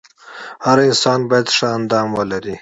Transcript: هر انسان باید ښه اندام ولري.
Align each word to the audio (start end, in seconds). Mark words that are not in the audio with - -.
هر 0.65 0.77
انسان 0.89 1.19
باید 1.29 1.47
ښه 1.55 1.67
اندام 1.77 2.09
ولري. 2.17 2.55